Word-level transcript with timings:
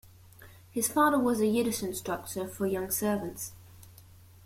His 0.71 0.87
father 0.87 1.19
was 1.19 1.41
a 1.41 1.45
Yiddish 1.45 1.83
instructor 1.83 2.47
for 2.47 2.65
young 2.65 2.89
servants. 2.89 3.51